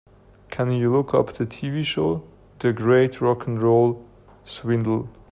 Can 0.49 0.71
you 0.71 0.89
look 0.91 1.13
up 1.13 1.33
the 1.33 1.45
TV 1.45 1.85
show, 1.85 2.23
The 2.57 2.73
Great 2.73 3.21
Rock 3.21 3.47
'n' 3.47 3.59
Roll 3.59 4.03
Swindle? 4.43 5.07